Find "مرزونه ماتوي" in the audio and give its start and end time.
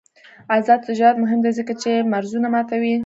2.13-2.93